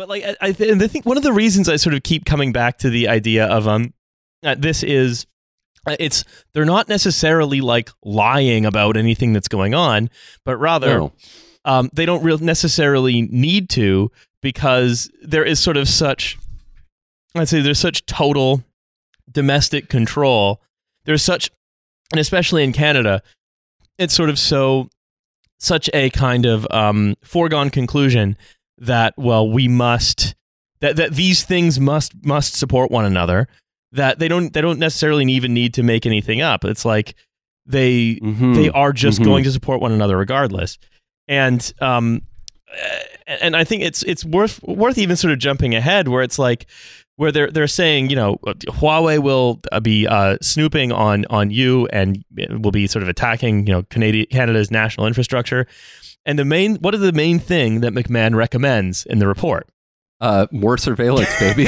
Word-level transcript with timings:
But 0.00 0.08
like 0.08 0.24
I, 0.24 0.34
I, 0.40 0.52
th- 0.52 0.80
I 0.80 0.86
think 0.88 1.04
one 1.04 1.18
of 1.18 1.22
the 1.22 1.32
reasons 1.34 1.68
I 1.68 1.76
sort 1.76 1.94
of 1.94 2.02
keep 2.02 2.24
coming 2.24 2.52
back 2.52 2.78
to 2.78 2.88
the 2.88 3.06
idea 3.06 3.44
of 3.44 3.68
um, 3.68 3.92
uh, 4.42 4.54
this 4.58 4.82
is 4.82 5.26
uh, 5.86 5.94
it's 6.00 6.24
they're 6.54 6.64
not 6.64 6.88
necessarily 6.88 7.60
like 7.60 7.90
lying 8.02 8.64
about 8.64 8.96
anything 8.96 9.34
that's 9.34 9.46
going 9.46 9.74
on, 9.74 10.08
but 10.46 10.56
rather 10.56 10.86
No. 11.00 11.12
um, 11.66 11.90
they 11.92 12.06
don't 12.06 12.24
real 12.24 12.38
necessarily 12.38 13.20
need 13.30 13.68
to 13.70 14.10
because 14.40 15.10
there 15.22 15.44
is 15.44 15.60
sort 15.60 15.76
of 15.76 15.86
such 15.86 16.38
I'd 17.34 17.50
say 17.50 17.60
there's 17.60 17.78
such 17.78 18.06
total 18.06 18.64
domestic 19.30 19.90
control. 19.90 20.62
There's 21.04 21.22
such 21.22 21.50
and 22.10 22.18
especially 22.18 22.64
in 22.64 22.72
Canada, 22.72 23.22
it's 23.98 24.14
sort 24.14 24.30
of 24.30 24.38
so 24.38 24.88
such 25.58 25.90
a 25.92 26.08
kind 26.08 26.46
of 26.46 26.66
um, 26.70 27.16
foregone 27.22 27.68
conclusion 27.68 28.38
that 28.80 29.14
well 29.16 29.48
we 29.48 29.68
must 29.68 30.34
that, 30.80 30.96
that 30.96 31.12
these 31.12 31.44
things 31.44 31.78
must 31.78 32.12
must 32.24 32.54
support 32.54 32.90
one 32.90 33.04
another 33.04 33.46
that 33.92 34.18
they 34.18 34.26
don't 34.28 34.52
they 34.52 34.60
don't 34.60 34.78
necessarily 34.78 35.30
even 35.30 35.52
need 35.54 35.74
to 35.74 35.82
make 35.82 36.06
anything 36.06 36.40
up 36.40 36.64
it's 36.64 36.84
like 36.84 37.14
they 37.66 38.14
Mhm. 38.22 38.54
they 38.54 38.70
are 38.70 38.92
just 38.92 39.20
Mhm. 39.20 39.24
going 39.24 39.44
to 39.44 39.52
support 39.52 39.80
one 39.80 39.92
another 39.92 40.16
regardless 40.16 40.78
and 41.28 41.72
um 41.80 42.22
and 43.26 43.54
I 43.56 43.64
think 43.64 43.82
it's 43.82 44.02
it's 44.04 44.24
worth 44.24 44.62
worth 44.62 44.96
even 44.98 45.16
sort 45.16 45.32
of 45.32 45.38
jumping 45.38 45.74
ahead 45.74 46.08
where 46.08 46.22
it's 46.22 46.38
like 46.38 46.66
where 47.20 47.30
they're 47.30 47.50
they're 47.50 47.68
saying 47.68 48.08
you 48.08 48.16
know 48.16 48.38
Huawei 48.46 49.18
will 49.18 49.60
uh, 49.72 49.78
be 49.78 50.06
uh, 50.06 50.38
snooping 50.40 50.90
on 50.90 51.26
on 51.28 51.50
you 51.50 51.86
and 51.88 52.24
will 52.62 52.70
be 52.70 52.86
sort 52.86 53.02
of 53.02 53.10
attacking 53.10 53.66
you 53.66 53.74
know 53.74 53.82
Canadian 53.90 54.24
Canada's 54.30 54.70
national 54.70 55.06
infrastructure 55.06 55.66
and 56.24 56.38
the 56.38 56.46
main 56.46 56.76
what 56.76 56.94
is 56.94 57.02
the 57.02 57.12
main 57.12 57.38
thing 57.38 57.80
that 57.80 57.92
McMahon 57.92 58.34
recommends 58.34 59.04
in 59.04 59.18
the 59.18 59.28
report 59.28 59.68
Uh, 60.22 60.46
more 60.50 60.78
surveillance, 60.78 61.28
baby. 61.38 61.66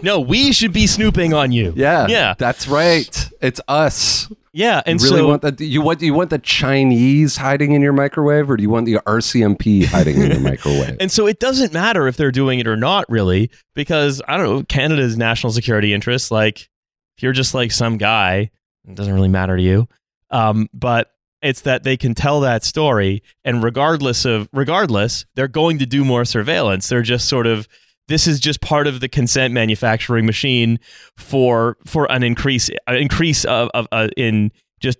no 0.04 0.20
we 0.20 0.52
should 0.52 0.72
be 0.72 0.86
snooping 0.86 1.34
on 1.34 1.50
you 1.50 1.72
yeah, 1.74 2.06
yeah 2.06 2.34
that's 2.38 2.68
right. 2.68 3.28
It's 3.40 3.60
us. 3.66 4.30
Yeah 4.54 4.80
and 4.86 5.00
you 5.00 5.06
really 5.06 5.18
so 5.18 5.28
want 5.28 5.42
the 5.42 5.64
you 5.64 5.82
want 5.82 6.00
you 6.00 6.14
want 6.14 6.30
the 6.30 6.38
Chinese 6.38 7.36
hiding 7.36 7.72
in 7.72 7.82
your 7.82 7.92
microwave, 7.92 8.48
or 8.48 8.56
do 8.56 8.62
you 8.62 8.70
want 8.70 8.86
the 8.86 8.94
RCMP 8.94 9.84
hiding 9.84 10.20
in 10.20 10.30
your 10.30 10.40
microwave? 10.52 10.96
And 11.00 11.12
so 11.12 11.26
it 11.26 11.40
doesn't 11.40 11.72
matter 11.74 12.08
if 12.08 12.16
they're 12.16 12.32
doing 12.32 12.60
it 12.60 12.66
or 12.66 12.76
not, 12.76 13.04
really, 13.10 13.50
because 13.74 14.22
I 14.26 14.36
don't 14.36 14.46
know, 14.46 14.62
Canada's 14.62 15.18
national 15.18 15.52
security 15.52 15.92
interests, 15.92 16.30
like 16.30 16.70
if 17.16 17.22
you're 17.22 17.32
just 17.32 17.52
like 17.52 17.72
some 17.72 17.98
guy, 17.98 18.50
it 18.88 18.94
doesn't 18.94 19.12
really 19.12 19.28
matter 19.28 19.56
to 19.56 19.62
you. 19.62 19.88
Um, 20.30 20.68
but 20.72 21.10
it's 21.42 21.60
that 21.62 21.82
they 21.82 21.96
can 21.96 22.14
tell 22.14 22.40
that 22.40 22.64
story, 22.64 23.22
and 23.44 23.62
regardless 23.62 24.24
of 24.24 24.48
regardless, 24.52 25.26
they're 25.34 25.46
going 25.48 25.78
to 25.78 25.86
do 25.86 26.04
more 26.04 26.24
surveillance. 26.24 26.88
They're 26.88 27.02
just 27.02 27.28
sort 27.28 27.46
of 27.46 27.68
this 28.08 28.26
is 28.26 28.40
just 28.40 28.60
part 28.60 28.86
of 28.86 29.00
the 29.00 29.08
consent 29.08 29.54
manufacturing 29.54 30.26
machine 30.26 30.78
for 31.16 31.76
for 31.86 32.10
an 32.10 32.22
increase 32.22 32.70
an 32.86 32.96
increase 32.96 33.44
of, 33.44 33.70
of 33.74 33.86
uh, 33.92 34.08
in 34.16 34.52
just 34.80 34.98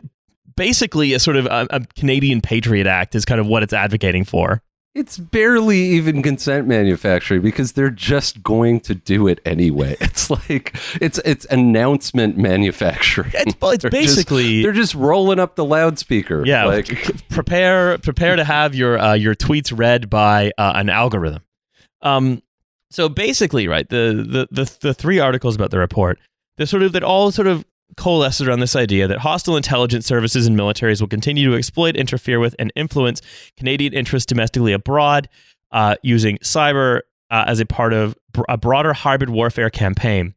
basically 0.57 1.13
a 1.13 1.19
sort 1.19 1.37
of 1.37 1.47
a, 1.47 1.67
a 1.71 1.81
Canadian 1.97 2.41
Patriot 2.41 2.87
Act 2.87 3.15
is 3.15 3.25
kind 3.25 3.41
of 3.41 3.47
what 3.47 3.63
it's 3.63 3.73
advocating 3.73 4.25
for. 4.25 4.63
It's 4.95 5.19
barely 5.19 5.79
even 5.79 6.23
consent 6.23 6.69
manufacturing 6.69 7.43
because 7.43 7.73
they're 7.73 7.91
just 7.91 8.45
going 8.45 8.79
to 8.83 8.95
do 8.95 9.27
it 9.27 9.41
anyway. 9.45 9.97
It's 10.01 10.31
like 10.31 10.77
it's 11.01 11.19
it's 11.25 11.45
announcement 11.47 12.37
manufacturing. 12.39 13.33
It's, 13.35 13.57
it's 13.61 13.61
They're 13.61 13.91
just- 13.91 13.91
basically 13.91 14.63
they're 14.63 14.71
just 14.73 14.95
rolling 14.95 15.41
up 15.41 15.57
the 15.57 15.65
loudspeaker. 15.65 16.47
yeah. 16.47 16.65
like 16.67 16.87
prepare 17.29 17.99
prepare 17.99 18.37
to 18.37 18.45
have 18.45 18.77
your 18.77 18.97
uh, 18.97 19.15
your 19.15 19.35
tweets 19.35 19.77
read 19.77 20.09
by 20.09 20.53
uh, 20.57 20.73
an 20.77 20.89
algorithm. 20.89 21.43
Um, 22.01 22.41
so 22.95 23.09
basically, 23.09 23.67
right 23.67 23.89
the, 23.89 24.47
the 24.51 24.65
the 24.65 24.77
the 24.81 24.95
three 24.95 25.19
articles 25.19 25.57
about 25.57 25.73
the 25.73 25.79
report, 25.79 26.19
they 26.57 26.65
sort 26.65 26.85
of 26.85 26.93
that 26.93 27.03
all 27.03 27.33
sort 27.33 27.49
of 27.49 27.65
coalesce 27.97 28.41
around 28.41 28.61
this 28.61 28.77
idea 28.77 29.09
that 29.09 29.19
hostile 29.19 29.57
intelligence 29.57 30.07
services 30.07 30.47
and 30.47 30.57
militaries 30.57 31.01
will 31.01 31.09
continue 31.09 31.51
to 31.51 31.57
exploit, 31.57 31.97
interfere 31.97 32.39
with, 32.39 32.55
and 32.59 32.73
influence 32.77 33.21
Canadian 33.57 33.93
interests 33.93 34.27
domestically 34.27 34.73
abroad 34.73 35.29
uh, 35.73 35.97
using 36.03 36.39
cyber 36.39 37.01
uh, 37.31 37.45
as 37.49 37.59
a 37.59 37.67
part 37.67 37.93
of 37.93 38.17
br- 38.33 38.43
a 38.49 38.57
broader 38.57 38.93
hybrid 38.93 39.31
warfare 39.31 39.71
campaign. 39.71 40.35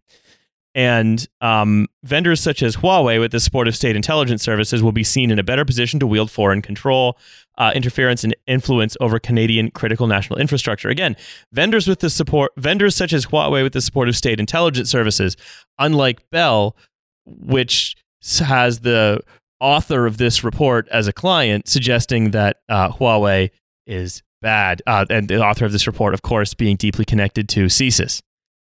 And 0.77 1.27
um, 1.41 1.87
vendors 2.03 2.39
such 2.39 2.61
as 2.61 2.75
Huawei, 2.75 3.19
with 3.19 3.31
the 3.31 3.39
support 3.39 3.67
of 3.67 3.75
state 3.75 3.95
intelligence 3.95 4.43
services, 4.43 4.83
will 4.83 4.91
be 4.91 5.03
seen 5.03 5.31
in 5.31 5.39
a 5.39 5.43
better 5.43 5.65
position 5.65 5.99
to 5.99 6.05
wield 6.05 6.29
foreign 6.29 6.61
control, 6.61 7.17
uh, 7.57 7.71
interference, 7.73 8.23
and 8.23 8.35
influence 8.45 8.95
over 9.01 9.17
Canadian 9.17 9.71
critical 9.71 10.05
national 10.05 10.37
infrastructure. 10.37 10.87
Again, 10.87 11.15
vendors 11.51 11.87
with 11.87 12.01
the 12.01 12.11
support, 12.11 12.51
vendors 12.57 12.95
such 12.95 13.11
as 13.11 13.25
Huawei, 13.25 13.63
with 13.63 13.73
the 13.73 13.81
support 13.81 14.07
of 14.07 14.15
state 14.15 14.39
intelligence 14.39 14.91
services, 14.91 15.35
unlike 15.79 16.29
Bell, 16.29 16.77
which 17.25 17.95
has 18.37 18.81
the 18.81 19.19
author 19.59 20.05
of 20.05 20.17
this 20.17 20.43
report 20.43 20.87
as 20.89 21.07
a 21.07 21.13
client, 21.13 21.67
suggesting 21.67 22.29
that 22.31 22.57
uh, 22.69 22.91
Huawei 22.91 23.49
is 23.87 24.21
bad, 24.43 24.83
uh, 24.85 25.05
and 25.09 25.27
the 25.27 25.43
author 25.43 25.65
of 25.65 25.71
this 25.71 25.87
report, 25.87 26.13
of 26.13 26.21
course, 26.21 26.53
being 26.53 26.75
deeply 26.75 27.03
connected 27.03 27.49
to 27.49 27.65
CSIS. 27.65 28.21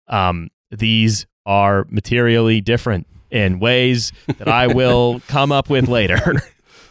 Um, 0.08 0.50
these 0.70 1.26
are 1.46 1.86
materially 1.90 2.62
different 2.62 3.08
in 3.32 3.60
ways 3.60 4.12
that 4.38 4.48
I 4.48 4.68
will 4.68 5.22
come 5.28 5.52
up 5.52 5.70
with 5.70 5.88
later. 5.88 6.42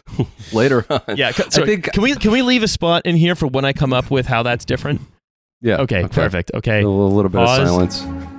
later 0.53 0.85
on. 0.89 1.01
yeah, 1.15 1.31
so 1.31 1.63
I 1.63 1.65
think 1.65 1.91
can 1.91 2.03
we 2.03 2.13
can 2.15 2.31
we 2.31 2.41
leave 2.41 2.63
a 2.63 2.67
spot 2.67 3.03
in 3.05 3.15
here 3.15 3.35
for 3.35 3.47
when 3.47 3.65
I 3.65 3.73
come 3.73 3.93
up 3.93 4.11
with 4.11 4.25
how 4.27 4.43
that's 4.43 4.65
different? 4.65 5.01
yeah. 5.61 5.77
Okay, 5.77 6.07
perfect. 6.09 6.51
Okay, 6.53 6.81
A 6.81 6.87
little, 6.87 7.11
little 7.11 7.29
bit 7.29 7.37
Pause. 7.37 7.59
of 7.59 7.67
silence. 7.67 8.32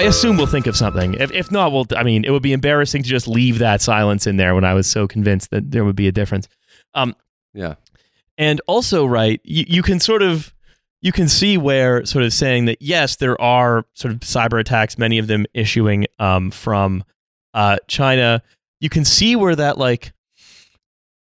I 0.00 0.04
assume 0.04 0.38
we'll 0.38 0.46
think 0.46 0.66
of 0.66 0.76
something. 0.76 1.12
If, 1.14 1.30
if 1.32 1.50
not, 1.50 1.72
we'll. 1.72 1.86
I 1.94 2.02
mean, 2.04 2.24
it 2.24 2.30
would 2.30 2.42
be 2.42 2.54
embarrassing 2.54 3.02
to 3.02 3.08
just 3.08 3.28
leave 3.28 3.58
that 3.58 3.82
silence 3.82 4.26
in 4.26 4.36
there 4.38 4.54
when 4.54 4.64
I 4.64 4.72
was 4.72 4.90
so 4.90 5.06
convinced 5.06 5.50
that 5.50 5.70
there 5.70 5.84
would 5.84 5.96
be 5.96 6.08
a 6.08 6.12
difference. 6.12 6.48
Um, 6.94 7.14
Yeah. 7.52 7.74
and 8.38 8.60
also, 8.66 9.04
right, 9.04 9.40
you, 9.44 9.64
you 9.68 9.82
can 9.82 10.00
sort 10.00 10.22
of 10.22 10.54
you 11.02 11.12
can 11.12 11.28
see 11.28 11.58
where 11.58 12.04
sort 12.06 12.24
of 12.24 12.32
saying 12.32 12.64
that 12.64 12.78
yes, 12.80 13.16
there 13.16 13.38
are 13.40 13.84
sort 13.94 14.12
of 14.14 14.20
cyber 14.20 14.58
attacks, 14.58 14.96
many 14.96 15.18
of 15.18 15.26
them 15.26 15.44
issuing 15.52 16.06
um, 16.18 16.50
from 16.50 17.04
uh, 17.52 17.76
China. 17.86 18.42
You 18.80 18.88
can 18.88 19.04
see 19.04 19.36
where 19.36 19.54
that 19.56 19.76
like 19.76 20.12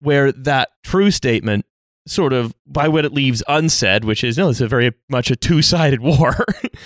where 0.01 0.33
that 0.33 0.71
true 0.85 1.11
statement 1.11 1.65
sort 2.07 2.33
of 2.33 2.55
by 2.67 2.89
what 2.89 3.05
it 3.05 3.13
leaves 3.13 3.43
unsaid, 3.49 4.05
which 4.05 4.23
is 4.23 4.39
no, 4.39 4.49
it's 4.49 4.61
a 4.61 4.69
very 4.69 4.93
much 5.09 5.31
a 5.31 5.37
two 5.37 5.61
sided 5.63 6.01
war. 6.11 6.33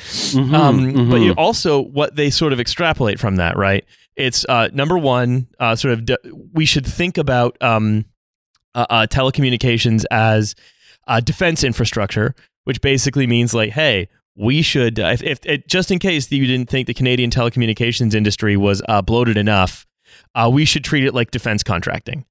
Mhm, 0.06 0.54
um, 0.54 0.92
But 1.10 1.20
mhm. 1.20 1.24
you 1.24 1.32
also 1.32 1.80
what 1.80 2.16
they 2.16 2.30
sort 2.30 2.52
of 2.52 2.60
extrapolate 2.60 3.18
from 3.20 3.36
that, 3.36 3.56
right? 3.56 3.84
It's 4.16 4.44
uh, 4.48 4.68
number 4.72 4.98
one, 4.98 5.46
uh, 5.58 5.76
sort 5.76 5.94
of, 5.94 6.04
d- 6.04 6.16
we 6.52 6.64
should 6.66 6.86
think 6.86 7.16
about 7.18 7.56
um, 7.62 8.04
uh, 8.74 8.86
uh, 8.90 9.06
telecommunications 9.08 10.04
as 10.10 10.54
uh, 11.06 11.20
defense 11.20 11.64
infrastructure, 11.64 12.34
which 12.64 12.80
basically 12.80 13.26
means 13.26 13.54
like, 13.54 13.70
hey, 13.72 14.08
we 14.36 14.62
should, 14.62 14.98
uh, 15.00 15.06
if, 15.08 15.22
if, 15.22 15.38
if 15.44 15.66
just 15.66 15.90
in 15.90 15.98
case 15.98 16.30
you 16.30 16.46
didn't 16.46 16.68
think 16.68 16.86
the 16.86 16.94
Canadian 16.94 17.30
telecommunications 17.30 18.14
industry 18.14 18.56
was 18.56 18.82
uh, 18.88 19.00
bloated 19.02 19.36
enough, 19.36 19.86
uh, 20.34 20.50
we 20.52 20.64
should 20.64 20.84
treat 20.84 21.04
it 21.04 21.14
like 21.14 21.30
defense 21.30 21.62
contracting, 21.62 22.24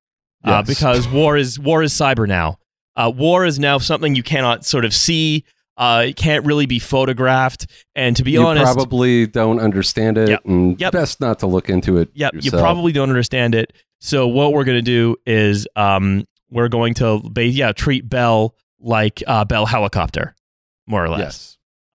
uh, 0.44 0.64
Yes. 0.66 0.80
because 0.80 1.08
war 1.08 1.38
is 1.38 1.60
war 1.60 1.82
is 1.84 1.94
cyber 1.94 2.28
now. 2.28 2.58
Uh, 2.96 3.12
war 3.16 3.46
is 3.46 3.60
now 3.60 3.78
something 3.78 4.16
you 4.16 4.24
cannot 4.24 4.66
sort 4.66 4.86
of 4.86 4.94
see. 4.94 5.46
Uh, 5.78 6.06
it 6.08 6.18
can't 6.18 6.46
really 6.46 6.66
be 6.66 6.78
photographed, 6.80 7.66
and 7.96 8.16
to 8.18 8.24
be 8.24 8.36
honest 8.36 8.60
you 8.60 8.62
honest, 8.64 8.76
probably 8.76 9.26
don't 9.28 9.60
understand 9.60 10.18
it, 10.18 10.28
Yep. 10.30 10.42
and 10.46 10.82
Yep. 10.82 10.92
best 10.92 11.22
not 11.22 11.40
to 11.40 11.48
look 11.48 11.70
into 11.70 11.98
it. 11.98 12.10
Yep, 12.14 12.32
you 12.42 12.52
probably 12.52 12.92
don't 12.92 13.08
understand 13.10 13.56
it. 13.56 13.72
So 14.02 14.28
what 14.28 14.52
we're 14.52 14.66
going 14.66 14.78
to 14.78 14.82
do 14.82 15.16
is 15.26 15.68
um, 15.78 16.26
we're 16.50 16.68
going 16.68 16.96
to 16.96 17.22
yeah 17.38 17.72
treat 17.72 18.10
Bell 18.10 18.56
like 18.82 19.24
uh, 19.26 19.46
Bell 19.46 19.66
helicopter, 19.66 20.36
more 20.86 21.04
or 21.04 21.10
less. 21.10 21.20
yes. 21.20 21.58